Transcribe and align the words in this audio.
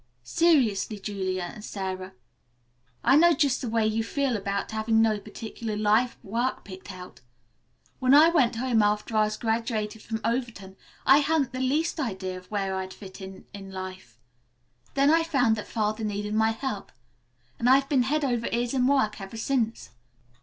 "Seriously, 0.23 0.97
Julia 0.97 1.51
and 1.53 1.63
Sara, 1.63 2.13
I 3.03 3.15
know 3.15 3.33
just 3.35 3.61
the 3.61 3.69
way 3.69 3.85
you 3.85 4.03
feel 4.03 4.35
about 4.35 4.71
having 4.71 4.99
no 4.99 5.19
particular 5.19 5.77
life 5.77 6.17
work 6.23 6.63
picked 6.65 6.91
out. 6.91 7.21
When 7.99 8.15
I 8.15 8.29
went 8.29 8.55
home 8.55 8.81
after 8.81 9.15
I 9.15 9.25
was 9.25 9.37
graduated 9.37 10.01
from 10.01 10.19
Overton 10.25 10.75
I 11.05 11.19
hadn't 11.19 11.51
the 11.51 11.59
least 11.59 11.99
idea 11.99 12.35
of 12.39 12.49
where 12.49 12.73
I'd 12.77 12.95
fit 12.95 13.21
in 13.21 13.45
in 13.53 13.69
life. 13.71 14.17
Then 14.95 15.11
I 15.11 15.21
found 15.21 15.55
that 15.57 15.67
Father 15.67 16.03
needed 16.03 16.33
my 16.33 16.49
help, 16.49 16.91
and 17.59 17.69
I've 17.69 17.87
been 17.87 18.01
head 18.01 18.25
over 18.25 18.47
ears 18.51 18.73
in 18.73 18.87
work 18.87 19.21
ever 19.21 19.37
since. 19.37 19.91